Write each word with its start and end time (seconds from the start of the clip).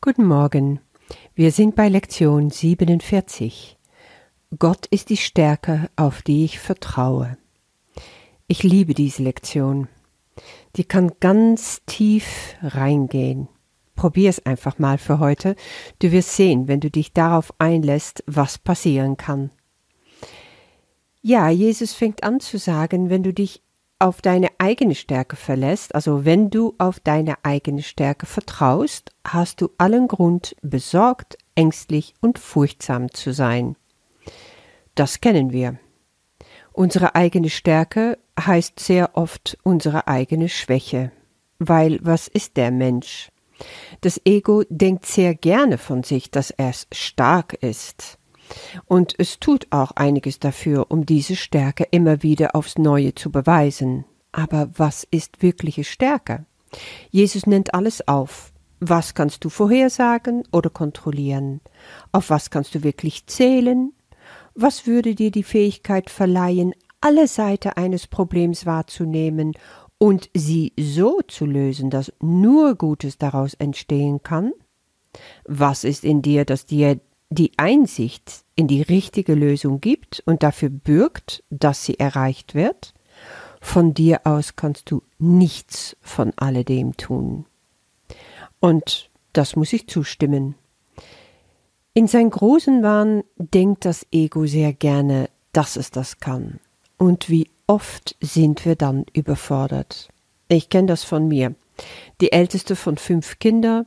Guten 0.00 0.26
Morgen. 0.26 0.78
Wir 1.34 1.50
sind 1.50 1.74
bei 1.74 1.88
Lektion 1.88 2.50
47. 2.50 3.76
Gott 4.56 4.86
ist 4.86 5.10
die 5.10 5.16
Stärke, 5.16 5.90
auf 5.96 6.22
die 6.22 6.44
ich 6.44 6.60
vertraue. 6.60 7.36
Ich 8.46 8.62
liebe 8.62 8.94
diese 8.94 9.24
Lektion. 9.24 9.88
Die 10.76 10.84
kann 10.84 11.10
ganz 11.18 11.82
tief 11.84 12.54
reingehen. 12.62 13.48
Probier 13.96 14.30
es 14.30 14.46
einfach 14.46 14.78
mal 14.78 14.98
für 14.98 15.18
heute. 15.18 15.56
Du 15.98 16.12
wirst 16.12 16.36
sehen, 16.36 16.68
wenn 16.68 16.78
du 16.78 16.92
dich 16.92 17.12
darauf 17.12 17.52
einlässt, 17.58 18.22
was 18.28 18.56
passieren 18.56 19.16
kann. 19.16 19.50
Ja, 21.22 21.48
Jesus 21.48 21.92
fängt 21.92 22.22
an 22.22 22.38
zu 22.38 22.58
sagen, 22.58 23.10
wenn 23.10 23.24
du 23.24 23.34
dich 23.34 23.64
auf 23.98 24.22
deine 24.22 24.48
eigene 24.58 24.94
Stärke 24.94 25.36
verlässt, 25.36 25.94
also 25.94 26.24
wenn 26.24 26.50
du 26.50 26.74
auf 26.78 27.00
deine 27.00 27.36
eigene 27.42 27.82
Stärke 27.82 28.26
vertraust, 28.26 29.12
hast 29.26 29.60
du 29.60 29.70
allen 29.78 30.08
Grund, 30.08 30.54
besorgt, 30.62 31.36
ängstlich 31.54 32.14
und 32.20 32.38
furchtsam 32.38 33.12
zu 33.12 33.32
sein. 33.32 33.76
Das 34.94 35.20
kennen 35.20 35.52
wir. 35.52 35.78
Unsere 36.72 37.16
eigene 37.16 37.50
Stärke 37.50 38.18
heißt 38.38 38.78
sehr 38.78 39.16
oft 39.16 39.58
unsere 39.64 40.06
eigene 40.06 40.48
Schwäche. 40.48 41.10
Weil 41.58 41.98
was 42.02 42.28
ist 42.28 42.56
der 42.56 42.70
Mensch? 42.70 43.32
Das 44.00 44.20
Ego 44.24 44.62
denkt 44.68 45.06
sehr 45.06 45.34
gerne 45.34 45.76
von 45.76 46.04
sich, 46.04 46.30
dass 46.30 46.52
er 46.52 46.72
stark 46.92 47.54
ist. 47.54 48.18
Und 48.86 49.14
es 49.18 49.38
tut 49.38 49.66
auch 49.70 49.92
einiges 49.92 50.38
dafür, 50.38 50.86
um 50.90 51.06
diese 51.06 51.36
Stärke 51.36 51.86
immer 51.90 52.22
wieder 52.22 52.54
aufs 52.54 52.78
Neue 52.78 53.14
zu 53.14 53.30
beweisen. 53.30 54.04
Aber 54.32 54.70
was 54.76 55.06
ist 55.10 55.42
wirkliche 55.42 55.84
Stärke? 55.84 56.44
Jesus 57.10 57.46
nennt 57.46 57.74
alles 57.74 58.06
auf. 58.06 58.52
Was 58.80 59.14
kannst 59.14 59.44
du 59.44 59.48
vorhersagen 59.48 60.44
oder 60.52 60.70
kontrollieren? 60.70 61.60
Auf 62.12 62.30
was 62.30 62.50
kannst 62.50 62.74
du 62.74 62.84
wirklich 62.84 63.26
zählen? 63.26 63.92
Was 64.54 64.86
würde 64.86 65.14
dir 65.14 65.30
die 65.30 65.42
Fähigkeit 65.42 66.10
verleihen, 66.10 66.74
alle 67.00 67.26
Seiten 67.26 67.70
eines 67.70 68.06
Problems 68.06 68.66
wahrzunehmen 68.66 69.54
und 69.98 70.30
sie 70.34 70.72
so 70.78 71.20
zu 71.26 71.44
lösen, 71.46 71.90
dass 71.90 72.12
nur 72.20 72.76
Gutes 72.76 73.18
daraus 73.18 73.54
entstehen 73.54 74.22
kann? 74.22 74.52
Was 75.44 75.84
ist 75.84 76.04
in 76.04 76.22
dir, 76.22 76.44
das 76.44 76.66
dir 76.66 77.00
die 77.30 77.52
Einsicht 77.56 78.44
in 78.54 78.68
die 78.68 78.82
richtige 78.82 79.34
Lösung 79.34 79.80
gibt 79.80 80.22
und 80.26 80.42
dafür 80.42 80.70
bürgt, 80.70 81.44
dass 81.50 81.84
sie 81.84 81.98
erreicht 81.98 82.54
wird, 82.54 82.94
von 83.60 83.92
dir 83.94 84.20
aus 84.24 84.56
kannst 84.56 84.90
du 84.90 85.02
nichts 85.18 85.96
von 86.00 86.32
alledem 86.36 86.96
tun. 86.96 87.44
Und 88.60 89.10
das 89.32 89.56
muss 89.56 89.72
ich 89.72 89.88
zustimmen. 89.88 90.54
In 91.92 92.06
sein 92.06 92.30
großen 92.30 92.82
Wahn 92.82 93.24
denkt 93.36 93.84
das 93.84 94.06
Ego 94.12 94.46
sehr 94.46 94.72
gerne, 94.72 95.28
dass 95.52 95.76
es 95.76 95.90
das 95.90 96.20
kann. 96.20 96.60
Und 96.96 97.28
wie 97.28 97.50
oft 97.66 98.16
sind 98.20 98.64
wir 98.64 98.76
dann 98.76 99.04
überfordert. 99.12 100.08
Ich 100.48 100.70
kenne 100.70 100.86
das 100.86 101.04
von 101.04 101.28
mir. 101.28 101.54
Die 102.20 102.32
älteste 102.32 102.74
von 102.74 102.96
fünf 102.96 103.38
Kindern, 103.38 103.86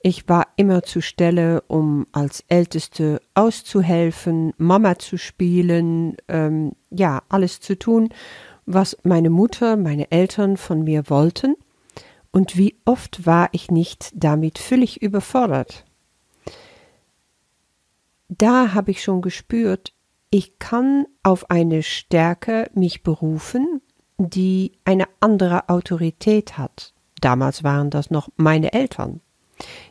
ich 0.00 0.28
war 0.28 0.46
immer 0.56 0.82
zur 0.84 1.02
Stelle, 1.02 1.62
um 1.66 2.06
als 2.12 2.44
Älteste 2.48 3.20
auszuhelfen, 3.34 4.52
Mama 4.56 4.98
zu 4.98 5.18
spielen, 5.18 6.16
ähm, 6.28 6.72
ja, 6.90 7.22
alles 7.28 7.60
zu 7.60 7.76
tun, 7.76 8.10
was 8.64 8.96
meine 9.02 9.30
Mutter, 9.30 9.76
meine 9.76 10.10
Eltern 10.10 10.56
von 10.56 10.84
mir 10.84 11.10
wollten. 11.10 11.56
Und 12.30 12.56
wie 12.56 12.76
oft 12.84 13.26
war 13.26 13.48
ich 13.52 13.70
nicht 13.70 14.10
damit 14.14 14.58
völlig 14.58 15.02
überfordert. 15.02 15.84
Da 18.28 18.74
habe 18.74 18.90
ich 18.90 19.02
schon 19.02 19.22
gespürt, 19.22 19.94
ich 20.30 20.58
kann 20.58 21.06
auf 21.22 21.50
eine 21.50 21.82
Stärke 21.82 22.70
mich 22.74 23.02
berufen, 23.02 23.80
die 24.18 24.72
eine 24.84 25.06
andere 25.20 25.70
Autorität 25.70 26.58
hat. 26.58 26.92
Damals 27.20 27.64
waren 27.64 27.88
das 27.88 28.10
noch 28.10 28.28
meine 28.36 28.74
Eltern. 28.74 29.20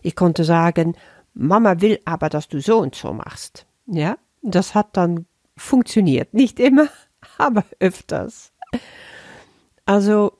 Ich 0.02 0.16
konnte 0.16 0.44
sagen, 0.44 0.96
Mama 1.34 1.82
will 1.82 2.00
aber, 2.06 2.30
dass 2.30 2.48
du 2.48 2.60
so 2.60 2.80
und 2.80 2.96
so 2.96 3.14
machst. 3.14 3.66
Ja, 3.86 4.18
das 4.42 4.76
hat 4.76 4.98
dann 4.98 5.26
funktioniert. 5.56 6.34
Nicht 6.34 6.60
immer, 6.60 6.88
aber 7.38 7.64
öfters. 7.80 8.52
Also, 9.86 10.34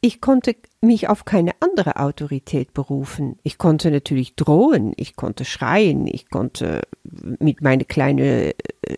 ich 0.00 0.20
konnte 0.20 0.54
mich 0.82 1.08
auf 1.08 1.24
keine 1.24 1.52
andere 1.60 1.96
Autorität 1.96 2.74
berufen. 2.74 3.38
Ich 3.42 3.56
konnte 3.56 3.90
natürlich 3.90 4.36
drohen, 4.36 4.92
ich 4.96 5.16
konnte 5.16 5.46
schreien, 5.46 6.06
ich 6.06 6.28
konnte 6.28 6.82
mit 7.02 7.62
meinen 7.62 7.88
kleinen 7.88 8.52
äh, 8.52 8.54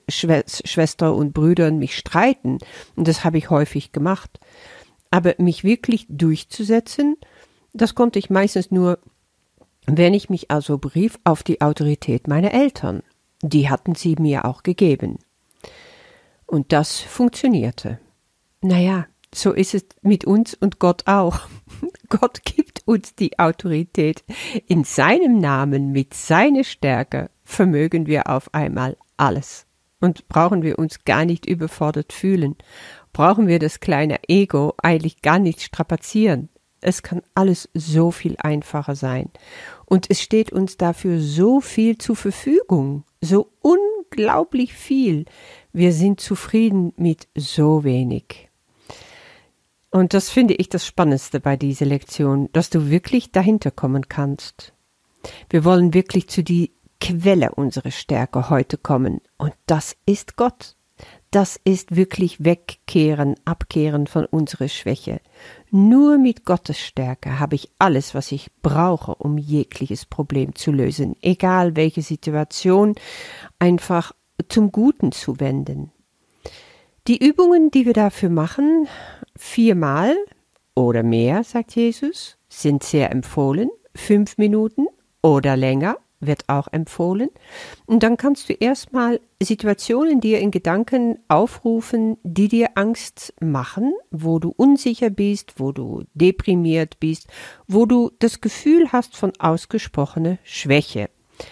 Schwester 0.09 1.15
und 1.15 1.33
Brüdern 1.33 1.79
mich 1.79 1.97
streiten. 1.97 2.59
Und 2.97 3.07
das 3.07 3.25
habe 3.25 3.39
ich 3.39 3.51
häufig 3.51 3.93
gemacht. 3.93 4.41
Aber 5.13 5.35
mich 5.39 5.63
wirklich 5.63 6.07
durchzusetzen, 6.09 7.17
das 7.73 7.95
konnte 7.95 8.19
ich 8.19 8.29
meistens 8.29 8.73
nur 8.73 8.99
wenn 9.87 10.15
ich 10.15 10.31
mich 10.31 10.51
also 10.51 10.79
berief 10.79 11.19
auf 11.25 11.43
die 11.43 11.61
Autorität 11.61 12.29
meiner 12.29 12.53
Eltern. 12.53 13.03
Die 13.43 13.69
hatten 13.69 13.95
sie 13.95 14.17
mir 14.19 14.45
auch 14.45 14.63
gegeben. 14.63 15.19
Und 16.47 16.73
das 16.73 17.01
funktionierte. 17.01 17.99
Naja, 18.63 19.07
so 19.35 19.53
ist 19.53 19.75
es 19.75 19.85
mit 20.03 20.25
uns 20.25 20.55
und 20.55 20.79
Gott 20.79 21.03
auch. 21.07 21.41
Gott 22.09 22.43
gibt 22.45 22.83
uns 22.87 23.15
die 23.15 23.39
Autorität. 23.39 24.25
In 24.67 24.85
seinem 24.85 25.39
Namen, 25.39 25.93
mit 25.93 26.15
seiner 26.15 26.65
Stärke, 26.65 27.31
vermögen 27.45 28.07
wir 28.07 28.31
auf 28.31 28.55
einmal 28.55 28.97
alles. 29.17 29.67
Und 30.01 30.29
brauchen 30.29 30.63
wir 30.63 30.79
uns 30.79 31.05
gar 31.05 31.25
nicht 31.25 31.47
überfordert 31.47 32.13
fühlen, 32.13 32.57
brauchen 33.13 33.47
wir 33.47 33.59
das 33.59 33.81
kleine 33.81 34.21
Ego 34.29 34.75
eigentlich 34.83 35.23
gar 35.23 35.39
nicht 35.39 35.63
strapazieren. 35.63 36.51
Es 36.87 37.03
kann 37.03 37.21
alles 37.35 37.69
so 37.75 38.13
viel 38.13 38.37
einfacher 38.39 38.95
sein. 38.95 39.31
Und 39.87 40.09
es 40.09 40.23
steht 40.23 40.53
uns 40.53 40.77
dafür 40.77 41.21
so 41.21 41.61
viel 41.61 41.99
zur 41.99 42.15
Verfügung, 42.15 43.03
so 43.21 43.51
unglaublich 43.61 44.73
viel. 44.73 45.25
Wir 45.73 45.93
sind 45.93 46.21
zufrieden 46.21 46.93
mit 46.97 47.27
so 47.35 47.83
wenig. 47.83 48.51
Und 49.91 50.15
das 50.15 50.31
finde 50.31 50.55
ich 50.55 50.69
das 50.69 50.87
Spannendste 50.87 51.41
bei 51.41 51.57
dieser 51.57 51.87
Lektion, 51.87 52.51
dass 52.53 52.71
du 52.71 52.89
wirklich 52.89 53.33
dahinter 53.33 53.73
kommen 53.73 54.09
kannst. 54.09 54.73
Wir 55.51 55.65
wollen 55.65 55.93
wirklich 55.93 56.29
zu 56.29 56.45
die 56.45 56.73
Quelle 57.01 57.53
unserer 57.53 57.91
Stärke 57.91 58.49
heute 58.49 58.79
kommen. 58.79 59.21
Und 59.39 59.55
das 59.67 59.97
ist 60.07 60.37
Gott 60.37 60.77
das 61.31 61.61
ist 61.65 61.95
wirklich 61.95 62.45
Wegkehren, 62.45 63.35
Abkehren 63.45 64.07
von 64.07 64.25
unserer 64.25 64.69
Schwäche. 64.69 65.21
Nur 65.79 66.17
mit 66.17 66.47
Gottes 66.47 66.79
Stärke 66.79 67.39
habe 67.39 67.55
ich 67.55 67.69
alles, 67.79 68.15
was 68.15 68.33
ich 68.33 68.51
brauche, 68.63 69.15
um 69.15 69.37
jegliches 69.37 70.07
Problem 70.07 70.55
zu 70.55 70.73
lösen, 70.73 71.17
egal 71.21 71.77
welche 71.77 72.01
Situation, 72.01 72.95
einfach 73.59 74.13
zum 74.49 74.73
Guten 74.73 75.13
zu 75.13 75.39
wenden. 75.39 75.93
Die 77.09 77.23
Übungen, 77.23 77.71
die 77.71 77.85
wir 77.85 77.93
dafür 77.93 78.31
machen, 78.31 78.89
viermal 79.37 80.17
oder 80.75 81.03
mehr, 81.03 81.45
sagt 81.45 81.77
Jesus, 81.77 82.39
sind 82.49 82.83
sehr 82.83 83.13
empfohlen, 83.13 83.69
fünf 83.95 84.39
Minuten 84.39 84.87
oder 85.21 85.59
länger 85.59 85.99
wird 86.21 86.49
auch 86.49 86.69
empfohlen. 86.73 87.29
Und 87.85 88.03
dann 88.03 88.17
kannst 88.17 88.49
du 88.49 88.53
erstmal 88.55 89.21
Situationen 89.43 90.21
dir 90.21 90.41
in 90.41 90.51
Gedanken 90.51 91.19
aufrufen, 91.29 92.17
die 92.23 92.49
dir 92.49 92.71
Angst 92.75 93.35
machen, 93.41 93.93
wo 94.11 94.39
du 94.39 94.53
unsicher 94.57 95.11
bist, 95.11 95.61
wo 95.61 95.73
du 95.73 96.05
deprimiert 96.15 97.01
bist, 97.01 97.29
wo 97.67 97.87
du 97.87 98.11
das 98.19 98.41
Gefühl 98.41 98.93
hast 98.93 99.17
von 99.17 99.33
ausgesprochener 99.39 100.39
Schwäche, 100.43 101.11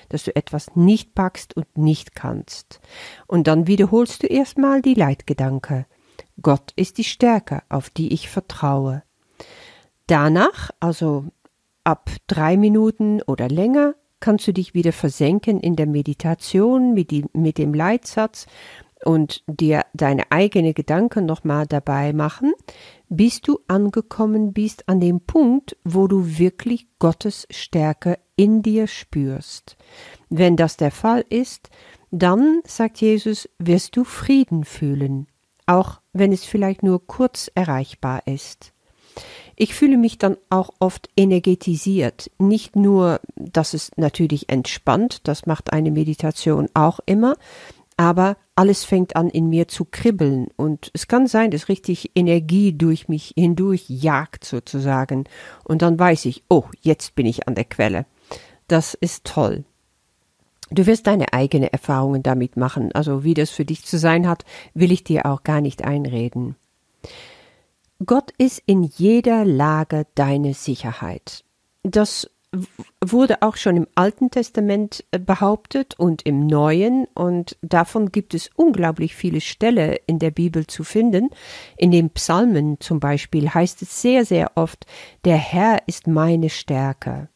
dass 0.08 0.24
du 0.24 0.34
etwas 0.34 0.74
nicht 0.76 1.14
packst 1.14 1.56
und 1.56 1.76
nicht 1.76 2.14
kannst. 2.14 2.80
Und 3.26 3.46
dann 3.46 3.66
wiederholst 3.66 4.22
du 4.22 4.26
erstmal 4.26 4.82
die 4.82 4.94
Leitgedanke. 4.94 5.86
Gott 6.40 6.72
ist 6.76 6.98
die 6.98 7.04
Stärke, 7.04 7.62
auf 7.68 7.90
die 7.90 8.12
ich 8.12 8.28
vertraue. 8.28 9.02
Danach, 10.06 10.70
also 10.80 11.26
ab 11.84 12.10
drei 12.26 12.56
Minuten 12.56 13.22
oder 13.22 13.48
länger, 13.48 13.94
kannst 14.24 14.48
du 14.48 14.54
dich 14.54 14.72
wieder 14.72 14.94
versenken 14.94 15.60
in 15.60 15.76
der 15.76 15.84
Meditation 15.84 16.94
mit, 16.94 17.10
die, 17.10 17.26
mit 17.34 17.58
dem 17.58 17.74
Leitsatz 17.74 18.46
und 19.04 19.44
dir 19.46 19.82
deine 19.92 20.32
eigenen 20.32 20.72
Gedanken 20.72 21.26
nochmal 21.26 21.66
dabei 21.66 22.14
machen, 22.14 22.54
bis 23.10 23.42
du 23.42 23.58
angekommen 23.68 24.54
bist 24.54 24.88
an 24.88 24.98
dem 24.98 25.20
Punkt, 25.20 25.76
wo 25.84 26.06
du 26.06 26.38
wirklich 26.38 26.86
Gottes 26.98 27.46
Stärke 27.50 28.18
in 28.34 28.62
dir 28.62 28.86
spürst. 28.86 29.76
Wenn 30.30 30.56
das 30.56 30.78
der 30.78 30.90
Fall 30.90 31.26
ist, 31.28 31.68
dann, 32.10 32.62
sagt 32.66 33.02
Jesus, 33.02 33.46
wirst 33.58 33.94
du 33.94 34.04
Frieden 34.04 34.64
fühlen, 34.64 35.26
auch 35.66 36.00
wenn 36.14 36.32
es 36.32 36.46
vielleicht 36.46 36.82
nur 36.82 37.06
kurz 37.06 37.50
erreichbar 37.54 38.22
ist. 38.24 38.72
Ich 39.56 39.74
fühle 39.74 39.96
mich 39.96 40.18
dann 40.18 40.36
auch 40.50 40.70
oft 40.80 41.08
energetisiert. 41.16 42.30
Nicht 42.38 42.76
nur, 42.76 43.20
dass 43.36 43.74
es 43.74 43.90
natürlich 43.96 44.48
entspannt, 44.48 45.26
das 45.28 45.46
macht 45.46 45.72
eine 45.72 45.90
Meditation 45.90 46.68
auch 46.74 47.00
immer, 47.06 47.36
aber 47.96 48.36
alles 48.56 48.84
fängt 48.84 49.16
an 49.16 49.28
in 49.28 49.48
mir 49.48 49.68
zu 49.68 49.84
kribbeln 49.84 50.48
und 50.56 50.90
es 50.94 51.06
kann 51.06 51.26
sein, 51.26 51.50
dass 51.50 51.68
richtig 51.68 52.10
Energie 52.14 52.72
durch 52.72 53.08
mich 53.08 53.34
hindurch 53.36 53.84
jagt 53.88 54.44
sozusagen 54.44 55.24
und 55.64 55.82
dann 55.82 55.98
weiß 55.98 56.24
ich, 56.26 56.44
oh, 56.48 56.64
jetzt 56.80 57.14
bin 57.14 57.26
ich 57.26 57.46
an 57.46 57.54
der 57.54 57.64
Quelle. 57.64 58.06
Das 58.68 58.94
ist 58.94 59.24
toll. 59.24 59.64
Du 60.70 60.86
wirst 60.86 61.06
deine 61.06 61.32
eigenen 61.32 61.68
Erfahrungen 61.68 62.22
damit 62.22 62.56
machen, 62.56 62.90
also 62.92 63.22
wie 63.22 63.34
das 63.34 63.50
für 63.50 63.64
dich 63.64 63.84
zu 63.84 63.98
sein 63.98 64.26
hat, 64.26 64.44
will 64.72 64.90
ich 64.90 65.04
dir 65.04 65.26
auch 65.26 65.42
gar 65.42 65.60
nicht 65.60 65.84
einreden. 65.84 66.56
Gott 68.06 68.32
ist 68.38 68.62
in 68.66 68.82
jeder 68.82 69.44
Lage 69.44 70.06
deine 70.14 70.54
Sicherheit. 70.54 71.44
Das 71.82 72.28
wurde 73.04 73.42
auch 73.42 73.56
schon 73.56 73.76
im 73.76 73.86
Alten 73.94 74.30
Testament 74.30 75.04
äh, 75.10 75.18
behauptet 75.18 75.98
und 75.98 76.22
im 76.22 76.46
Neuen 76.46 77.06
und 77.14 77.56
davon 77.62 78.12
gibt 78.12 78.34
es 78.34 78.50
unglaublich 78.54 79.14
viele 79.14 79.40
Stellen 79.40 79.96
in 80.06 80.18
der 80.18 80.30
Bibel 80.30 80.66
zu 80.66 80.84
finden. 80.84 81.30
In 81.76 81.90
den 81.90 82.10
Psalmen 82.10 82.80
zum 82.80 83.00
Beispiel 83.00 83.52
heißt 83.52 83.82
es 83.82 84.00
sehr, 84.00 84.24
sehr 84.24 84.52
oft, 84.54 84.86
der 85.24 85.36
Herr 85.36 85.82
ist 85.86 86.06
meine 86.06 86.50
Stärke. 86.50 87.28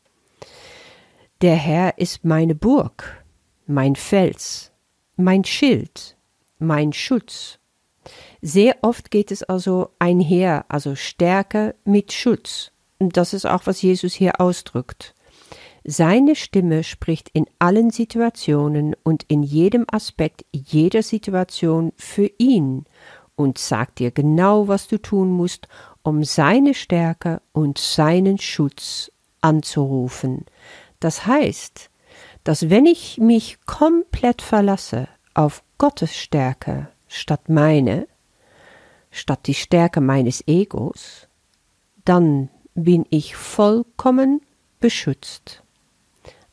Der 1.41 1.57
Herr 1.57 1.99
ist 1.99 2.25
meine 2.25 2.55
Burg, 2.55 3.25
mein 3.67 3.97
Fels, 3.97 4.73
mein 5.17 5.45
Schild, 5.45 6.17
mein 6.59 6.93
Schutz. 6.93 7.58
Sehr 8.41 8.77
oft 8.83 9.11
geht 9.11 9.31
es 9.31 9.43
also 9.43 9.91
einher, 9.99 10.65
also 10.69 10.95
Stärke 10.95 11.75
mit 11.85 12.13
Schutz. 12.13 12.73
Und 12.99 13.17
das 13.17 13.35
ist 13.35 13.47
auch, 13.47 13.67
was 13.67 13.83
Jesus 13.83 14.15
hier 14.15 14.41
ausdrückt. 14.41 15.15
Seine 15.85 16.37
Stimme 16.37 16.85
spricht 16.85 17.31
in 17.33 17.47
allen 17.59 17.91
Situationen 17.91 18.95
und 19.05 19.23
in 19.25 19.43
jedem 19.43 19.87
Aspekt 19.91 20.45
jeder 20.53 21.03
Situation 21.03 21.93
für 21.97 22.31
ihn 22.39 22.85
und 23.37 23.59
sagt 23.59 24.01
dir 24.01 24.11
genau, 24.11 24.69
was 24.69 24.89
du 24.89 24.99
tun 24.99 25.31
musst, 25.31 25.69
um 26.03 26.25
seine 26.25 26.75
Stärke 26.75 27.41
und 27.53 27.79
seinen 27.79 28.39
Schutz 28.39 29.11
anzurufen. 29.41 30.45
Das 31.01 31.27
heißt, 31.27 31.91
dass 32.45 32.71
wenn 32.71 32.87
ich 32.87 33.19
mich 33.19 33.59
komplett 33.65 34.43
verlasse 34.43 35.09
auf 35.35 35.63
Gottes 35.79 36.17
Stärke 36.17 36.89
statt 37.07 37.49
meine, 37.49 38.09
statt 39.19 39.47
die 39.47 39.55
Stärke 39.55 40.01
meines 40.01 40.47
Egos, 40.47 41.29
dann 42.05 42.49
bin 42.75 43.05
ich 43.11 43.37
vollkommen 43.37 44.41
beschützt. 44.81 45.63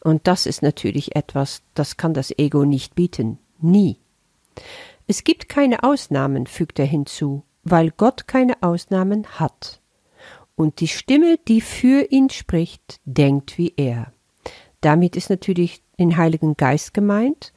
Und 0.03 0.27
das 0.27 0.45
ist 0.45 0.62
natürlich 0.62 1.15
etwas, 1.15 1.62
das 1.73 1.97
kann 1.97 2.13
das 2.13 2.31
Ego 2.38 2.65
nicht 2.65 2.95
bieten. 2.95 3.39
Nie. 3.59 3.97
Es 5.07 5.23
gibt 5.23 5.50
keine 5.50 5.83
Ausnahmen, 5.83 6.47
fügt 6.47 6.79
er 6.79 6.85
hinzu, 6.85 7.44
weil 7.63 7.91
Gott 7.91 8.27
keine 8.27 8.62
Ausnahmen 8.62 9.25
hat. 9.39 9.79
Und 10.56 10.79
die 10.79 10.88
Stimme, 10.88 11.38
die 11.47 11.62
für 11.62 12.12
ihn 12.12 12.29
spricht, 12.29 13.00
denkt 13.06 13.57
wie 13.57 13.73
er. 13.75 14.12
Damit 14.81 15.15
ist 15.15 15.29
natürlich 15.29 15.81
den 16.00 16.17
Heiligen 16.17 16.56
Geist 16.56 16.94
gemeint. 16.94 17.53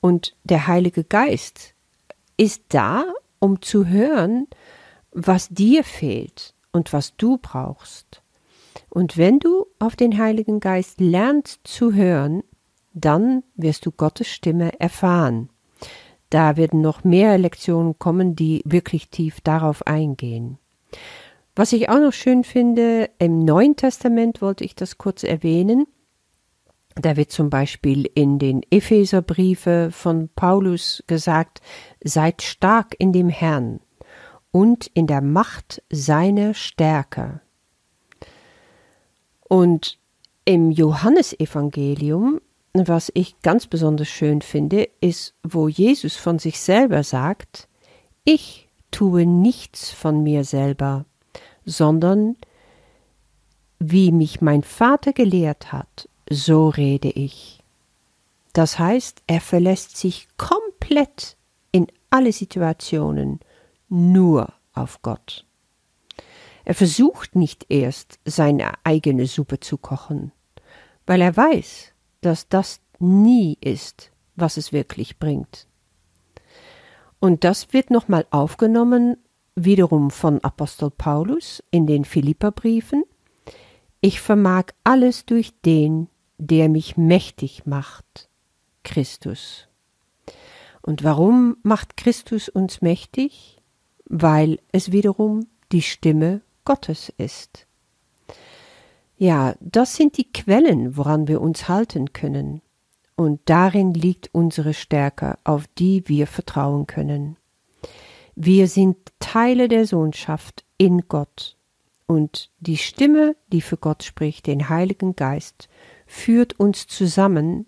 Und 0.00 0.34
der 0.44 0.66
Heilige 0.66 1.04
Geist 1.04 1.74
ist 2.36 2.62
da, 2.68 3.04
um 3.40 3.60
zu 3.60 3.86
hören, 3.86 4.46
was 5.10 5.48
dir 5.48 5.82
fehlt 5.82 6.54
und 6.72 6.92
was 6.92 7.16
du 7.16 7.38
brauchst. 7.38 8.22
Und 8.88 9.16
wenn 9.16 9.40
du 9.40 9.66
auf 9.78 9.96
den 9.96 10.18
Heiligen 10.18 10.60
Geist 10.60 11.00
lernst 11.00 11.60
zu 11.64 11.92
hören, 11.92 12.42
dann 12.92 13.42
wirst 13.56 13.86
du 13.86 13.90
Gottes 13.90 14.28
Stimme 14.28 14.78
erfahren. 14.80 15.48
Da 16.28 16.56
werden 16.56 16.80
noch 16.80 17.02
mehr 17.02 17.38
Lektionen 17.38 17.98
kommen, 17.98 18.36
die 18.36 18.62
wirklich 18.64 19.08
tief 19.10 19.40
darauf 19.40 19.86
eingehen. 19.86 20.58
Was 21.56 21.72
ich 21.72 21.88
auch 21.88 21.98
noch 21.98 22.12
schön 22.12 22.44
finde, 22.44 23.10
im 23.18 23.44
Neuen 23.44 23.76
Testament 23.76 24.40
wollte 24.40 24.64
ich 24.64 24.74
das 24.76 24.98
kurz 24.98 25.24
erwähnen. 25.24 25.86
Da 26.96 27.16
wird 27.16 27.30
zum 27.30 27.50
Beispiel 27.50 28.10
in 28.14 28.38
den 28.38 28.62
Epheserbriefe 28.70 29.90
von 29.92 30.28
Paulus 30.34 31.02
gesagt, 31.06 31.60
seid 32.02 32.42
stark 32.42 32.94
in 32.98 33.12
dem 33.12 33.28
Herrn 33.28 33.80
und 34.50 34.88
in 34.94 35.06
der 35.06 35.20
Macht 35.20 35.82
seiner 35.90 36.54
Stärke. 36.54 37.40
Und 39.48 39.98
im 40.44 40.70
Johannesevangelium, 40.70 42.40
was 42.72 43.10
ich 43.14 43.40
ganz 43.42 43.66
besonders 43.66 44.08
schön 44.08 44.42
finde, 44.42 44.88
ist, 45.00 45.34
wo 45.42 45.68
Jesus 45.68 46.16
von 46.16 46.38
sich 46.38 46.60
selber 46.60 47.02
sagt, 47.02 47.68
ich 48.24 48.68
tue 48.90 49.26
nichts 49.26 49.90
von 49.90 50.22
mir 50.22 50.44
selber, 50.44 51.04
sondern 51.64 52.36
wie 53.78 54.12
mich 54.12 54.40
mein 54.40 54.62
Vater 54.62 55.12
gelehrt 55.12 55.72
hat, 55.72 56.08
so 56.30 56.68
rede 56.68 57.10
ich. 57.10 57.62
Das 58.52 58.78
heißt, 58.78 59.22
er 59.26 59.40
verlässt 59.40 59.96
sich 59.96 60.28
komplett 60.36 61.36
in 61.72 61.86
alle 62.08 62.32
Situationen 62.32 63.40
nur 63.88 64.52
auf 64.72 65.02
Gott. 65.02 65.46
Er 66.64 66.74
versucht 66.74 67.36
nicht 67.36 67.66
erst 67.68 68.18
seine 68.24 68.72
eigene 68.84 69.26
Suppe 69.26 69.60
zu 69.60 69.76
kochen, 69.76 70.32
weil 71.06 71.20
er 71.20 71.36
weiß, 71.36 71.92
dass 72.20 72.48
das 72.48 72.80
nie 72.98 73.56
ist, 73.60 74.10
was 74.36 74.56
es 74.56 74.72
wirklich 74.72 75.18
bringt. 75.18 75.66
Und 77.18 77.44
das 77.44 77.72
wird 77.72 77.90
nochmal 77.90 78.26
aufgenommen, 78.30 79.16
wiederum 79.54 80.10
von 80.10 80.42
Apostel 80.42 80.90
Paulus 80.90 81.62
in 81.70 81.86
den 81.86 82.04
Philipperbriefen. 82.04 83.04
Ich 84.00 84.20
vermag 84.20 84.66
alles 84.84 85.26
durch 85.26 85.52
den, 85.64 86.08
der 86.40 86.68
mich 86.68 86.96
mächtig 86.96 87.66
macht, 87.66 88.28
Christus. 88.82 89.68
Und 90.82 91.04
warum 91.04 91.58
macht 91.62 91.96
Christus 91.96 92.48
uns 92.48 92.80
mächtig? 92.80 93.58
Weil 94.06 94.58
es 94.72 94.90
wiederum 94.90 95.46
die 95.70 95.82
Stimme 95.82 96.40
Gottes 96.64 97.12
ist. 97.16 97.66
Ja, 99.16 99.54
das 99.60 99.94
sind 99.94 100.16
die 100.16 100.32
Quellen, 100.32 100.96
woran 100.96 101.28
wir 101.28 101.40
uns 101.42 101.68
halten 101.68 102.12
können. 102.12 102.62
Und 103.16 103.40
darin 103.44 103.92
liegt 103.92 104.30
unsere 104.32 104.72
Stärke, 104.72 105.36
auf 105.44 105.66
die 105.78 106.08
wir 106.08 106.26
vertrauen 106.26 106.86
können. 106.86 107.36
Wir 108.34 108.66
sind 108.66 108.96
Teile 109.18 109.68
der 109.68 109.86
Sohnschaft 109.86 110.64
in 110.78 111.02
Gott. 111.06 111.56
Und 112.06 112.50
die 112.58 112.78
Stimme, 112.78 113.36
die 113.52 113.60
für 113.60 113.76
Gott 113.76 114.02
spricht, 114.02 114.46
den 114.46 114.70
Heiligen 114.70 115.14
Geist, 115.14 115.68
führt 116.10 116.58
uns 116.58 116.88
zusammen 116.88 117.66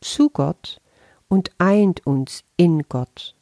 zu 0.00 0.28
Gott 0.28 0.80
und 1.28 1.50
eint 1.58 2.04
uns 2.04 2.42
in 2.56 2.82
Gott. 2.88 3.36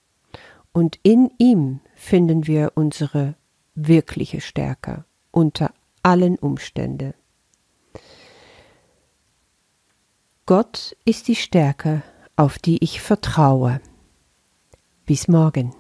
Und 0.73 0.99
in 1.03 1.31
ihm 1.39 1.81
finden 1.95 2.47
wir 2.47 2.73
unsere 2.75 3.37
wirkliche 3.75 4.43
Stärke 4.43 5.07
unter 5.31 5.73
allen 6.03 6.37
Umständen. 6.37 7.15
Gott 10.45 10.95
ist 11.07 11.29
die 11.29 11.37
Stärke, 11.37 12.03
auf 12.37 12.59
die 12.59 12.85
ich 12.85 13.01
vertraue. 13.01 13.81
Bis 15.07 15.27
morgen. 15.27 15.75